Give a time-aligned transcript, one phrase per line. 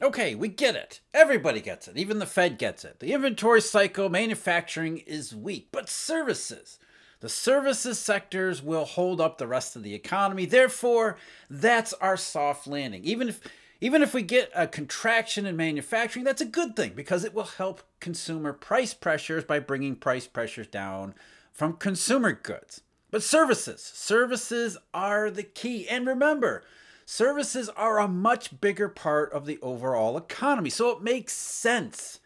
[0.00, 1.00] Okay, we get it.
[1.12, 1.96] Everybody gets it.
[1.96, 3.00] Even the Fed gets it.
[3.00, 6.78] The inventory cycle, manufacturing is weak, but services.
[7.20, 10.46] The services sectors will hold up the rest of the economy.
[10.46, 11.16] Therefore,
[11.50, 13.04] that's our soft landing.
[13.04, 13.40] Even if
[13.80, 17.44] even if we get a contraction in manufacturing, that's a good thing because it will
[17.44, 21.14] help consumer price pressures by bringing price pressures down
[21.52, 22.82] from consumer goods.
[23.10, 25.88] But services, services are the key.
[25.88, 26.64] And remember,
[27.08, 30.68] services are a much bigger part of the overall economy.
[30.68, 32.20] So it makes sense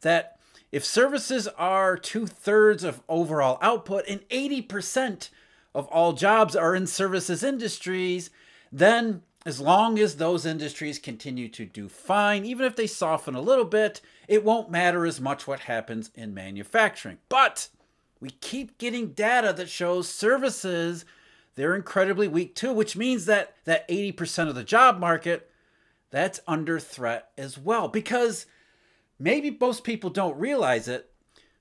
[0.00, 0.38] that
[0.72, 5.30] if services are two thirds of overall output and 80%
[5.72, 8.30] of all jobs are in services industries,
[8.72, 13.40] then as long as those industries continue to do fine, even if they soften a
[13.40, 17.18] little bit, it won't matter as much what happens in manufacturing.
[17.28, 17.68] But
[18.18, 21.04] we keep getting data that shows services
[21.54, 25.50] they're incredibly weak too, which means that that 80% of the job market
[26.10, 28.46] that's under threat as well because
[29.18, 31.10] maybe most people don't realize it.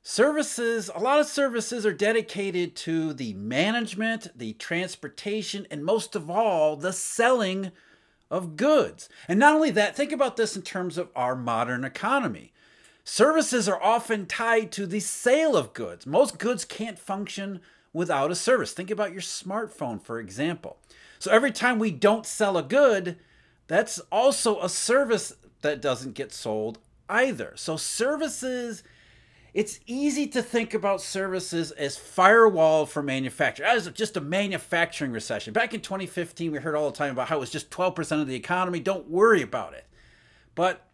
[0.01, 6.29] Services, a lot of services are dedicated to the management, the transportation, and most of
[6.29, 7.71] all, the selling
[8.29, 9.07] of goods.
[9.29, 12.51] And not only that, think about this in terms of our modern economy.
[13.05, 16.05] Services are often tied to the sale of goods.
[16.05, 17.61] Most goods can't function
[17.93, 18.73] without a service.
[18.73, 20.77] Think about your smartphone, for example.
[21.19, 23.17] So every time we don't sell a good,
[23.67, 27.53] that's also a service that doesn't get sold either.
[27.55, 28.83] So services
[29.53, 35.53] it's easy to think about services as firewall for manufacturing, as just a manufacturing recession.
[35.53, 38.27] Back in 2015, we heard all the time about how it was just 12% of
[38.27, 38.79] the economy.
[38.79, 39.85] Don't worry about it.
[40.55, 40.87] But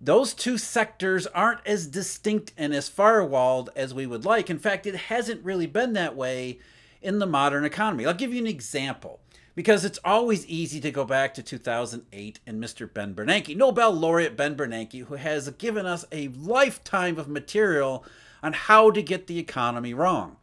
[0.00, 4.48] those two sectors aren't as distinct and as firewalled as we would like.
[4.48, 6.58] In fact, it hasn't really been that way
[7.02, 8.06] in the modern economy.
[8.06, 9.20] I'll give you an example
[9.54, 12.92] because it's always easy to go back to 2008 and Mr.
[12.92, 18.04] Ben Bernanke, Nobel laureate Ben Bernanke, who has given us a lifetime of material
[18.42, 20.36] on how to get the economy wrong.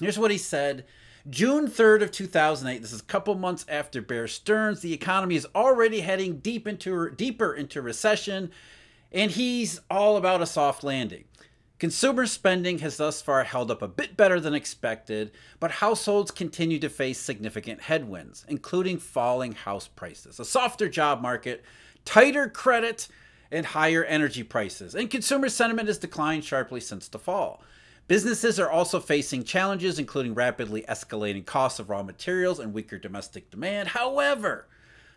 [0.00, 0.86] Here's what he said.
[1.30, 5.46] June 3rd of 2008, this is a couple months after Bear Stearns, the economy is
[5.54, 8.50] already heading deep into deeper into recession
[9.12, 11.24] and he's all about a soft landing.
[11.78, 15.30] Consumer spending has thus far held up a bit better than expected,
[15.60, 21.64] but households continue to face significant headwinds, including falling house prices, a softer job market,
[22.04, 23.06] tighter credit,
[23.50, 24.94] and higher energy prices.
[24.94, 27.62] And consumer sentiment has declined sharply since the fall.
[28.08, 33.50] Businesses are also facing challenges, including rapidly escalating costs of raw materials and weaker domestic
[33.50, 33.88] demand.
[33.88, 34.66] However,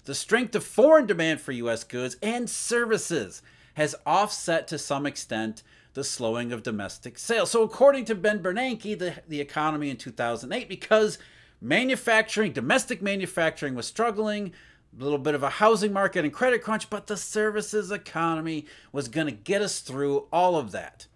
[0.05, 1.83] the strength of foreign demand for U.S.
[1.83, 3.41] goods and services
[3.73, 5.63] has offset to some extent
[5.93, 7.49] the slowing of domestic sales.
[7.49, 11.17] So, according to Ben Bernanke, the, the economy in 2008, because
[11.61, 14.53] manufacturing, domestic manufacturing was struggling,
[14.97, 19.07] a little bit of a housing market and credit crunch, but the services economy was
[19.07, 21.07] going to get us through all of that.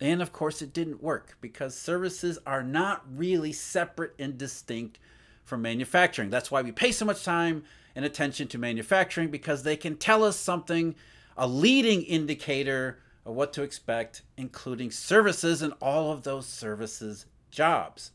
[0.00, 4.98] And of course, it didn't work because services are not really separate and distinct
[5.44, 6.30] from manufacturing.
[6.30, 10.24] That's why we pay so much time and attention to manufacturing because they can tell
[10.24, 10.94] us something,
[11.36, 18.10] a leading indicator of what to expect, including services and all of those services jobs.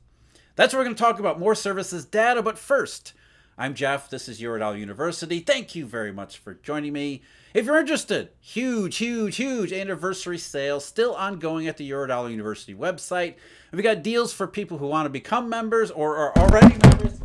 [0.55, 2.43] That's what we're going to talk about more services data.
[2.43, 3.13] But first,
[3.61, 4.09] I'm Jeff.
[4.09, 5.41] This is Eurodollar University.
[5.41, 7.23] Thank you very much for joining me.
[7.53, 13.35] If you're interested, huge, huge, huge anniversary sale still ongoing at the Eurodollar University website.
[13.73, 17.19] We've got deals for people who want to become members or are already members.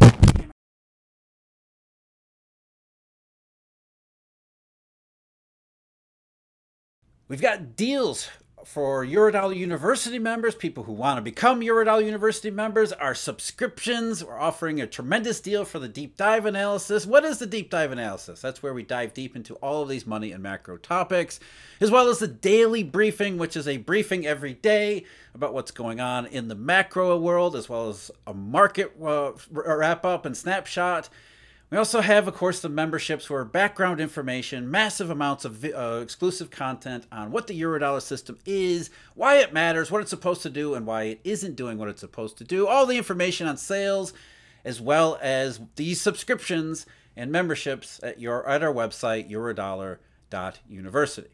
[7.29, 8.29] We've got deals
[8.65, 14.25] for Eurodollar University members, people who want to become Eurodollar University members, our subscriptions.
[14.25, 17.07] We're offering a tremendous deal for the deep dive analysis.
[17.07, 18.41] What is the deep dive analysis?
[18.41, 21.41] That's where we dive deep into all of these money and macro topics,
[21.81, 25.05] as well as the daily briefing, which is a briefing every day
[25.35, 30.05] about what's going on in the macro world, as well as a market uh, wrap
[30.05, 31.09] up and snapshot
[31.75, 36.49] we also have, of course, the memberships where background information, massive amounts of uh, exclusive
[36.49, 40.75] content on what the Eurodollar system is, why it matters, what it's supposed to do,
[40.75, 42.69] and why it isn't doing what it's supposed to do.
[42.69, 44.13] All the information on sales,
[44.65, 46.87] as well as these subscriptions
[47.17, 51.31] and memberships at your at our website eurodollar.university.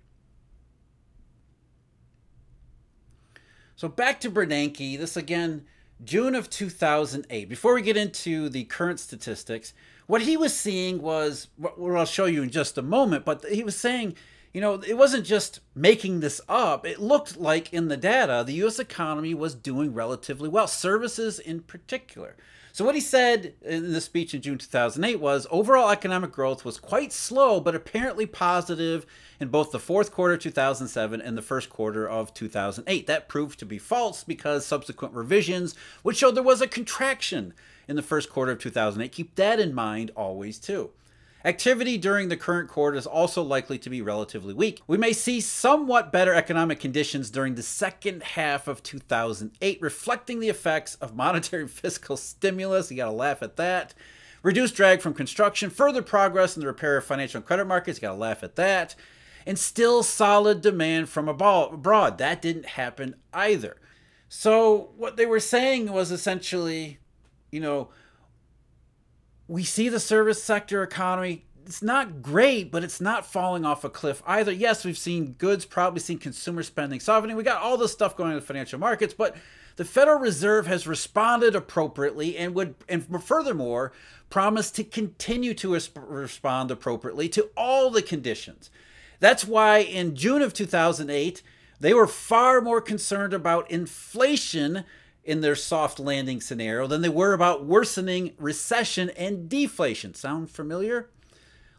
[3.76, 4.98] So back to Bernanke.
[4.98, 5.66] This again,
[6.02, 7.46] June of 2008.
[7.46, 9.75] Before we get into the current statistics,
[10.10, 13.62] what he was seeing was what I'll show you in just a moment, but he
[13.62, 14.16] was saying,
[14.52, 16.84] you know, it wasn't just making this up.
[16.84, 21.60] It looked like in the data, the US economy was doing relatively well, services in
[21.60, 22.34] particular.
[22.72, 26.78] So, what he said in the speech in June 2008 was overall economic growth was
[26.78, 29.06] quite slow, but apparently positive
[29.38, 33.06] in both the fourth quarter 2007 and the first quarter of 2008.
[33.06, 37.54] That proved to be false because subsequent revisions would show there was a contraction
[37.90, 39.10] in the first quarter of 2008.
[39.10, 40.90] Keep that in mind always, too.
[41.44, 44.81] Activity during the current quarter is also likely to be relatively weak.
[44.87, 50.50] We may see somewhat better economic conditions during the second half of 2008, reflecting the
[50.50, 52.90] effects of monetary fiscal stimulus.
[52.90, 53.93] You got to laugh at that.
[54.43, 57.98] Reduced drag from construction, further progress in the repair of financial and credit markets.
[57.98, 58.94] You got to laugh at that.
[59.46, 62.19] And still solid demand from abroad.
[62.19, 63.76] That didn't happen either.
[64.28, 66.98] So, what they were saying was essentially,
[67.50, 67.88] you know,
[69.49, 73.91] we see the service sector economy it's not great, but it's not falling off a
[73.91, 74.50] cliff either.
[74.50, 77.37] Yes, we've seen goods, probably seen consumer spending softening.
[77.37, 79.37] We got all this stuff going in the financial markets, but
[79.76, 83.93] the Federal Reserve has responded appropriately and would, and furthermore,
[84.31, 88.69] promise to continue to respond appropriately to all the conditions.
[89.20, 91.41] That's why in June of 2008,
[91.79, 94.85] they were far more concerned about inflation
[95.25, 100.14] in their soft landing scenario than they were about worsening recession and deflation.
[100.14, 101.08] Sound familiar?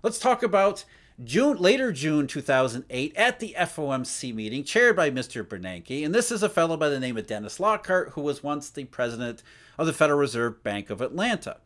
[0.04, 0.86] Let's talk about
[1.24, 5.44] June later June 2008 at the FOMC meeting chaired by Mr.
[5.44, 8.70] Bernanke and this is a fellow by the name of Dennis Lockhart who was once
[8.70, 9.44] the president
[9.78, 11.58] of the Federal Reserve Bank of Atlanta.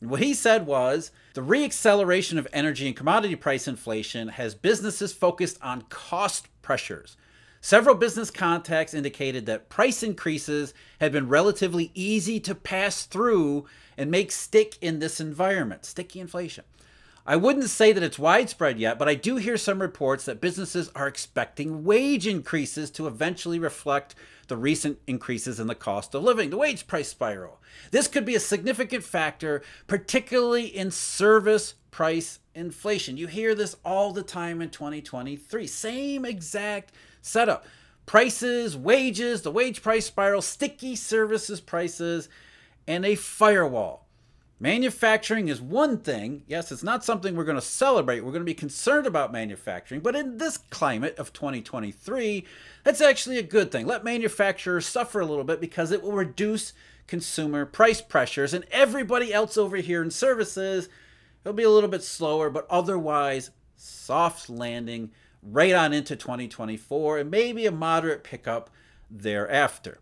[0.00, 5.58] what he said was the reacceleration of energy and commodity price inflation has businesses focused
[5.62, 7.16] on cost pressures
[7.60, 13.66] Several business contacts indicated that price increases had been relatively easy to pass through
[13.96, 16.64] and make stick in this environment, sticky inflation.
[17.26, 20.90] I wouldn't say that it's widespread yet, but I do hear some reports that businesses
[20.94, 24.14] are expecting wage increases to eventually reflect
[24.46, 27.60] the recent increases in the cost of living, the wage price spiral.
[27.90, 33.18] This could be a significant factor, particularly in service price inflation.
[33.18, 35.66] You hear this all the time in 2023.
[35.66, 37.66] Same exact setup.
[38.06, 42.28] Prices, wages, the wage price spiral, sticky services prices,
[42.86, 44.06] and a firewall.
[44.60, 46.42] Manufacturing is one thing.
[46.48, 48.20] Yes, it's not something we're going to celebrate.
[48.20, 50.00] We're going to be concerned about manufacturing.
[50.00, 52.44] But in this climate of 2023,
[52.82, 53.86] that's actually a good thing.
[53.86, 56.72] Let manufacturers suffer a little bit because it will reduce
[57.06, 58.52] consumer price pressures.
[58.52, 60.88] And everybody else over here in services,
[61.44, 65.12] it'll be a little bit slower, but otherwise, soft landing
[65.42, 68.70] right on into 2024 and maybe a moderate pickup
[69.10, 69.98] thereafter.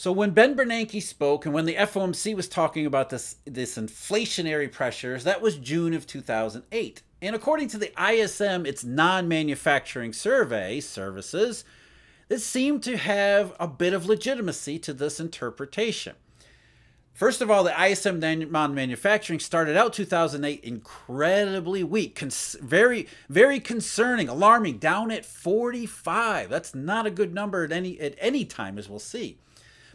[0.00, 4.72] So when Ben Bernanke spoke and when the FOMC was talking about this, this inflationary
[4.72, 7.02] pressures, that was June of 2008.
[7.20, 11.64] And according to the ISM, its non-manufacturing survey services,
[12.30, 16.14] it seemed to have a bit of legitimacy to this interpretation.
[17.12, 18.18] First of all, the ISM
[18.50, 26.48] non-manufacturing started out 2008 incredibly weak, cons- very very concerning, alarming, down at 45.
[26.48, 29.38] That's not a good number at any at any time, as we'll see.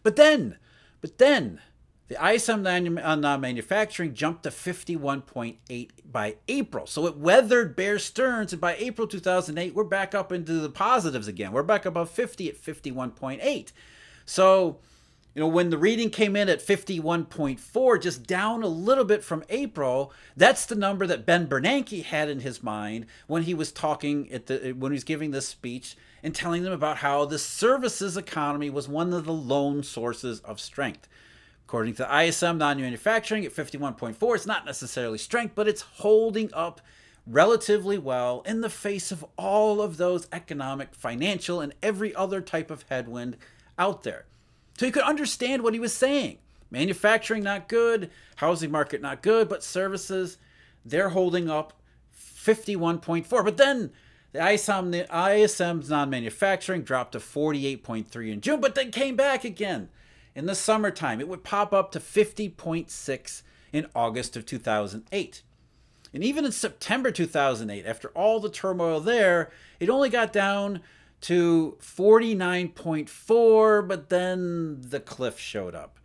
[0.04, 0.58] But then,
[1.02, 1.62] but then,
[2.08, 6.86] the ISM non-manufacturing uh, jumped to 51.8 by April.
[6.86, 11.28] So it weathered Bear Stearns, and by April 2008, we're back up into the positives
[11.28, 11.52] again.
[11.52, 13.72] We're back above 50 at 51.8.
[14.26, 14.78] So
[15.36, 19.44] you know, when the reading came in at 51.4, just down a little bit from
[19.50, 24.32] April, that's the number that Ben Bernanke had in his mind when he was talking
[24.32, 28.16] at the when he was giving this speech and telling them about how the services
[28.16, 31.09] economy was one of the lone sources of strength.
[31.68, 36.80] According to ISM non-manufacturing at 51.4, it's not necessarily strength, but it's holding up
[37.28, 42.71] relatively well in the face of all of those economic, financial, and every other type
[42.71, 43.36] of headwind
[43.78, 44.26] out there.
[44.78, 46.38] So you could understand what he was saying.
[46.70, 50.38] Manufacturing not good, housing market not good, but services,
[50.84, 51.74] they're holding up
[52.18, 53.44] 51.4.
[53.44, 53.92] But then
[54.34, 59.90] the ISM, the ISM's non-manufacturing dropped to 48.3 in June, but then came back again
[60.36, 61.22] in the summertime.
[61.22, 63.42] It would pop up to 50.6
[63.72, 65.44] in August of 2008.
[66.14, 70.82] And even in September 2008, after all the turmoil there, it only got down
[71.22, 76.00] to 49.4, but then the cliff showed up.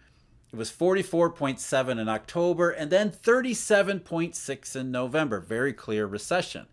[0.52, 5.40] It was 44.7 in October and then 37.6 in November.
[5.40, 6.66] Very clear recession.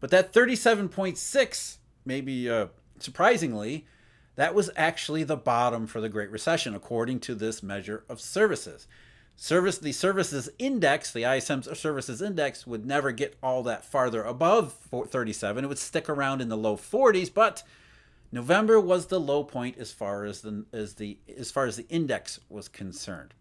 [0.00, 3.86] But that 37.6, maybe uh, surprisingly,
[4.36, 8.86] that was actually the bottom for the Great Recession, according to this measure of services.
[9.36, 14.72] Service the services index, the ISM services index, would never get all that farther above
[14.72, 15.64] 37.
[15.64, 17.62] It would stick around in the low 40s, but
[18.30, 21.86] November was the low point as far as the as the as far as the
[21.88, 23.34] index was concerned.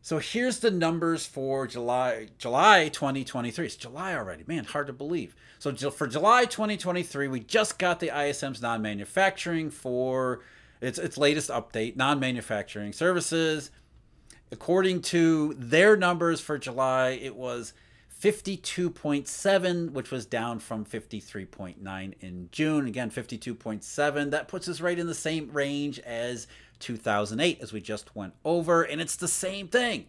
[0.00, 3.64] So here's the numbers for July July 2023.
[3.64, 4.44] It's July already.
[4.46, 5.34] Man, hard to believe.
[5.58, 10.40] So for July 2023, we just got the ISM's non-manufacturing for
[10.84, 13.70] its its latest update, non-manufacturing services.
[14.52, 17.72] According to their numbers for July, it was
[18.20, 22.86] 52.7, which was down from 53.9 in June.
[22.86, 24.30] Again, 52.7.
[24.30, 26.46] That puts us right in the same range as
[26.78, 28.82] 2008, as we just went over.
[28.82, 30.06] And it's the same thing.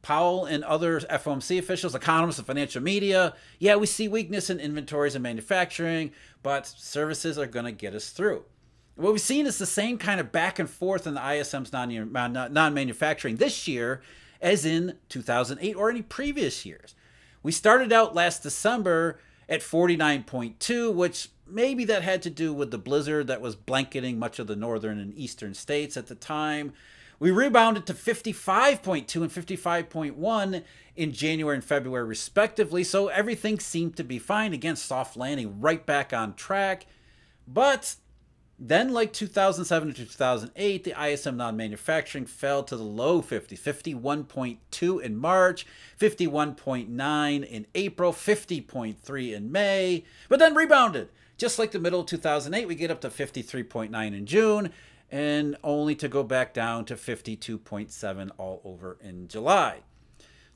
[0.00, 5.14] Powell and other FOMC officials, economists, and financial media, yeah, we see weakness in inventories
[5.16, 8.44] and manufacturing, but services are going to get us through.
[8.98, 12.74] What we've seen is the same kind of back and forth in the ISM's non
[12.74, 14.02] manufacturing this year
[14.42, 16.96] as in 2008 or any previous years.
[17.44, 22.78] We started out last December at 49.2, which maybe that had to do with the
[22.78, 26.72] blizzard that was blanketing much of the northern and eastern states at the time.
[27.20, 30.64] We rebounded to 55.2 and 55.1
[30.96, 34.52] in January and February, respectively, so everything seemed to be fine.
[34.52, 36.86] Again, soft landing, right back on track.
[37.46, 37.94] But
[38.58, 45.02] then, like 2007 to 2008, the ISM non manufacturing fell to the low 50s 51.2
[45.02, 45.64] in March,
[46.00, 51.08] 51.9 in April, 50.3 in May, but then rebounded.
[51.36, 54.72] Just like the middle of 2008, we get up to 53.9 in June,
[55.08, 59.82] and only to go back down to 52.7 all over in July.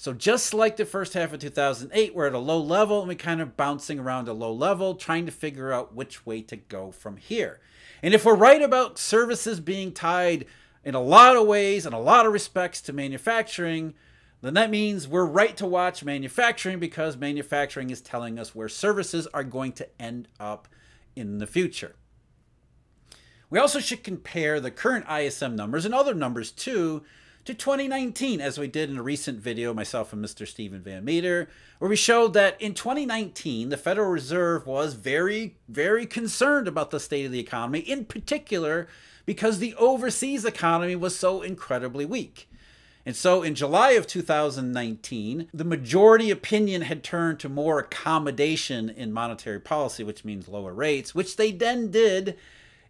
[0.02, 3.14] So just like the first half of 2008, we're at a low level and we're
[3.14, 6.90] kind of bouncing around a low level, trying to figure out which way to go
[6.90, 7.60] from here.
[8.02, 10.46] And if we're right about services being tied
[10.82, 13.94] in a lot of ways and a lot of respects to manufacturing,
[14.40, 19.28] then that means we're right to watch manufacturing because manufacturing is telling us where services
[19.32, 20.66] are going to end up
[21.14, 21.94] in the future.
[23.50, 27.04] We also should compare the current ISM numbers and other numbers too
[27.44, 30.46] to 2019, as we did in a recent video, myself and Mr.
[30.46, 36.06] Stephen Van Metre, where we showed that in 2019, the Federal Reserve was very, very
[36.06, 38.86] concerned about the state of the economy, in particular
[39.26, 42.48] because the overseas economy was so incredibly weak.
[43.04, 49.12] And so in July of 2019, the majority opinion had turned to more accommodation in
[49.12, 52.36] monetary policy, which means lower rates, which they then did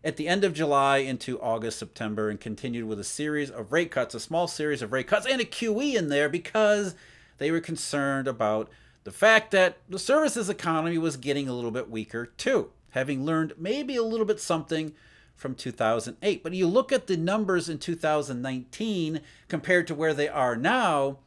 [0.05, 3.91] at the end of July into August, September, and continued with a series of rate
[3.91, 6.95] cuts, a small series of rate cuts, and a QE in there because
[7.39, 8.69] they were concerned about
[9.05, 13.55] the fact that the services economy was getting a little bit weaker too, having learned
[13.57, 14.93] maybe a little bit something
[15.37, 16.43] from 2008.
[16.43, 21.19] But you look at the numbers in 2019 compared to where they are now,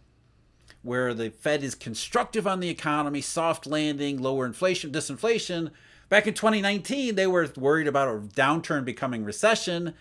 [0.84, 5.72] where the Fed is constructive on the economy, soft landing, lower inflation, disinflation
[6.08, 9.94] Back in 2019, they were worried about a downturn becoming recession.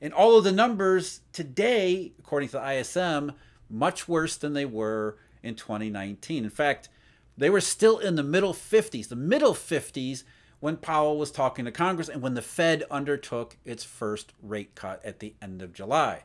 [0.00, 3.32] And all of the numbers today, according to the ISM,
[3.70, 6.44] much worse than they were in 2019.
[6.44, 6.88] In fact,
[7.36, 10.24] they were still in the middle 50s, the middle 50s
[10.60, 15.04] when Powell was talking to Congress and when the Fed undertook its first rate cut
[15.04, 16.22] at the end of July.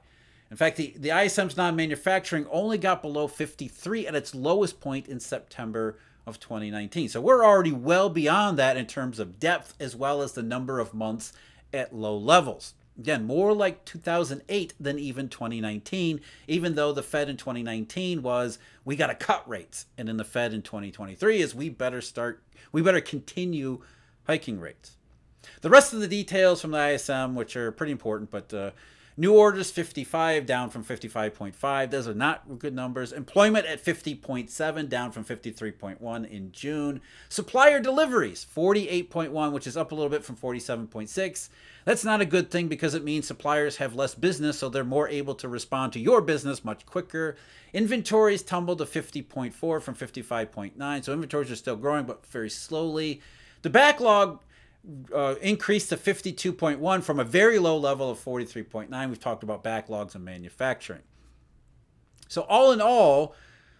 [0.49, 5.07] In fact, the, the ISM's non manufacturing only got below 53 at its lowest point
[5.07, 5.97] in September
[6.29, 7.09] of 2019.
[7.09, 10.79] So we're already well beyond that in terms of depth as well as the number
[10.79, 11.33] of months
[11.73, 12.73] at low levels.
[12.97, 18.95] Again, more like 2008 than even 2019, even though the Fed in 2019 was we
[18.95, 19.85] got to cut rates.
[19.97, 23.81] And in the Fed in 2023 is we better start, we better continue
[24.27, 24.97] hiking rates.
[25.61, 28.71] The rest of the details from the ISM, which are pretty important, but uh,
[29.19, 31.91] New orders 55 down from 55.5.
[31.91, 33.11] Those are not good numbers.
[33.11, 37.01] Employment at 50.7 down from 53.1 in June.
[37.27, 41.49] Supplier deliveries 48.1, which is up a little bit from 47.6.
[41.83, 45.09] That's not a good thing because it means suppliers have less business, so they're more
[45.09, 47.35] able to respond to your business much quicker.
[47.73, 53.19] Inventories tumbled to 50.4 from 55.9, so inventories are still growing, but very slowly.
[53.63, 54.39] The backlog
[55.13, 59.09] uh, increased to 52.1 from a very low level of 43.9.
[59.09, 61.01] We've talked about backlogs and manufacturing.
[62.27, 63.35] So, all in all,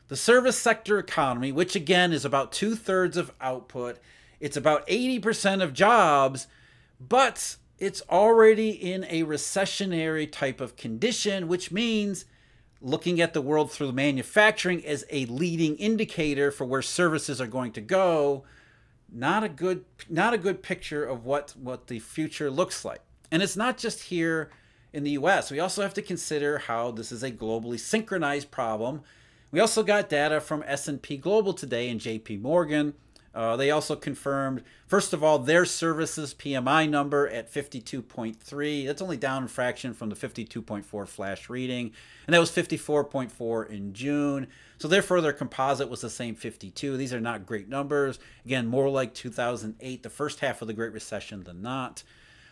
[0.08, 4.00] the service sector economy, which again is about two thirds of output,
[4.39, 6.48] it's about 80% of jobs,
[7.00, 12.25] but it's already in a recessionary type of condition, which means
[12.82, 17.72] looking at the world through manufacturing as a leading indicator for where services are going
[17.74, 18.44] to go
[19.12, 23.01] not a good not a good picture of what what the future looks like.
[23.32, 24.51] And it's not just here
[24.94, 25.51] in the US.
[25.51, 29.01] We also have to consider how this is a globally synchronized problem.
[29.51, 32.94] We also got data from S&P Global today and JP Morgan
[33.33, 38.88] Uh, they also confirmed, first of all, their services PMI number at 52.3.
[38.88, 41.91] That's only down a fraction from the 52.4 flash reading,
[42.25, 44.48] and that was 54.4 in June.
[44.79, 46.98] So therefore, their composite was the same 52.
[46.98, 48.17] These are not great numbers.
[48.45, 52.03] Again, more like 2008, the first half of the Great Recession than not.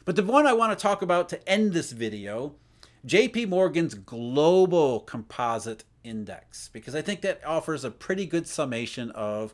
[0.06, 2.56] But the one I want to talk about to end this video,
[3.06, 9.54] JP Morgan's global composite index, because I think that offers a pretty good summation of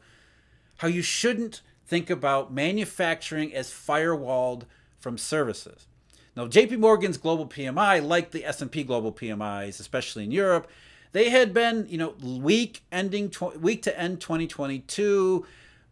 [0.77, 4.63] how you shouldn't think about manufacturing as firewalled
[4.99, 5.87] from services.
[6.35, 10.67] Now, JP Morgan's global PMI, like the S&P global PMIs, especially in Europe,
[11.11, 15.45] they had been, you know, weak ending tw- week to end 2022,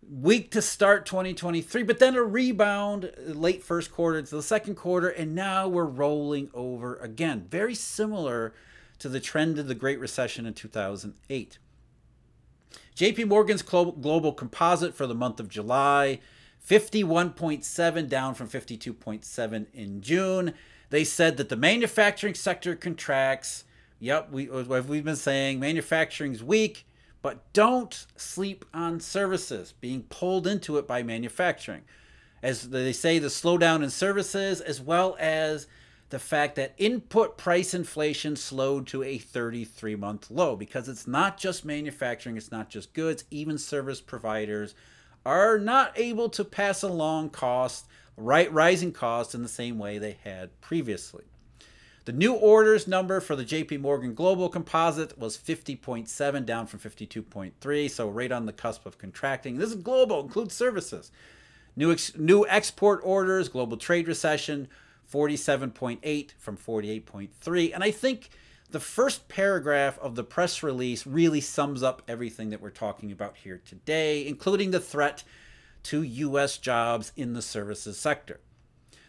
[0.09, 4.75] weak to start 2023, but then a rebound uh, late first quarter to the second
[4.75, 7.45] quarter, and now we're rolling over again.
[7.49, 8.53] Very similar
[8.97, 11.59] to the trend of the Great Recession in 2008.
[12.95, 16.19] JP Morgan's global composite for the month of July
[16.67, 20.53] 51.7 down from 52.7 in June.
[20.89, 23.63] They said that the manufacturing sector contracts.
[23.99, 26.85] Yep, we we've been saying manufacturing's weak,
[27.21, 31.83] but don't sleep on services being pulled into it by manufacturing.
[32.43, 35.67] As they say, the slowdown in services as well as
[36.11, 41.37] the fact that input price inflation slowed to a 33 month low because it's not
[41.37, 44.75] just manufacturing, it's not just goods, even service providers
[45.25, 47.87] are not able to pass along costs,
[48.17, 51.23] right, rising costs in the same way they had previously.
[52.05, 57.89] The new orders number for the JP Morgan Global Composite was 50.7, down from 52.3,
[57.89, 59.57] so right on the cusp of contracting.
[59.57, 61.11] This is global, includes services.
[61.75, 64.67] New, ex- new export orders, global trade recession,
[65.11, 67.73] 47.8 from 48.3.
[67.73, 68.29] And I think
[68.69, 73.37] the first paragraph of the press release really sums up everything that we're talking about
[73.37, 75.23] here today, including the threat
[75.83, 76.57] to U.S.
[76.57, 78.39] jobs in the services sector.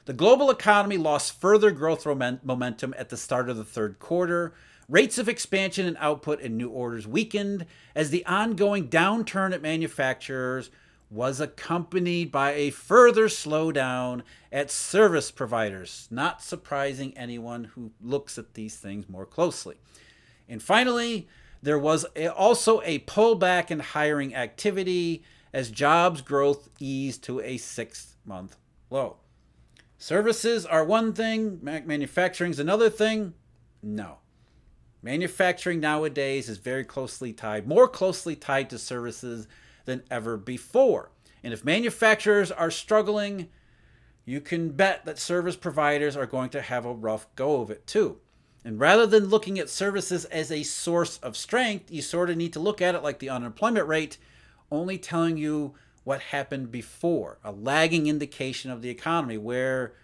[0.05, 4.53] The global economy lost further growth momentum at the start of the third quarter.
[4.89, 10.71] Rates of expansion and output and new orders weakened as the ongoing downturn at manufacturers
[11.13, 18.55] was accompanied by a further slowdown at service providers, not surprising anyone who looks at
[18.55, 19.77] these things more closely.
[20.49, 21.29] And finally,
[21.61, 25.23] there was also a pullback in hiring activity
[25.53, 28.57] as jobs growth eased to a six month
[28.89, 29.19] low.
[29.99, 33.35] Services are one thing, manufacturing is another thing.
[33.83, 34.17] No.
[35.03, 39.47] Manufacturing nowadays is very closely tied, more closely tied to services
[39.85, 41.11] than ever before.
[41.43, 43.49] And if manufacturers are struggling,
[44.25, 47.87] you can bet that service providers are going to have a rough go of it
[47.87, 48.19] too.
[48.65, 52.53] And rather than looking at services as a source of strength, you sort of need
[52.53, 54.19] to look at it like the unemployment rate,
[54.71, 59.95] only telling you what happened before, a lagging indication of the economy where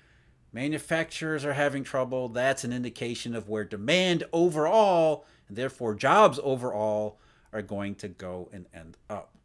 [0.53, 2.29] manufacturers are having trouble.
[2.29, 7.19] That's an indication of where demand overall, and therefore jobs overall,
[7.53, 9.38] are going to go and end up.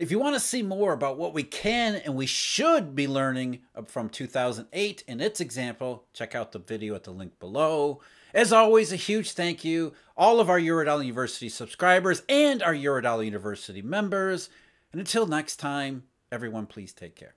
[0.00, 3.60] If you want to see more about what we can and we should be learning
[3.84, 8.00] from 2008 and its example, check out the video at the link below.
[8.32, 13.26] As always, a huge thank you all of our Eurodollar University subscribers and our Eurodollar
[13.26, 14.48] University members.
[14.90, 17.34] And until next time, everyone please take care.